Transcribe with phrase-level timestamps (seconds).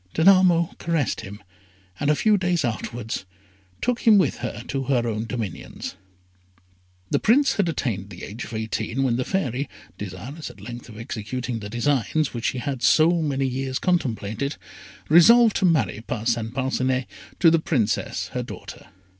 [0.15, 1.43] Danamo caressed him,
[1.99, 3.23] and a few days afterwards
[3.83, 5.93] took him with her to her own dominions.
[7.11, 9.69] The Prince had attained the age of eighteen, when the Fairy,
[9.99, 14.55] desirous at length of executing the designs which she had so many years contemplated,
[15.07, 17.05] resolved to marry Parcin Parcinet
[17.39, 18.87] to the Princess, her daughter.